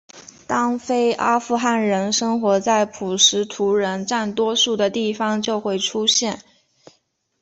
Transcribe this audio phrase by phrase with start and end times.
[0.47, 6.41] 当非阿富汗人生活在普什图人占多数的地方就会出现。